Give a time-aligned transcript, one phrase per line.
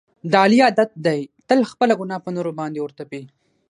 [0.31, 3.21] د علي عادت دی تل خپله ګناه په نورو باندې ور تپي.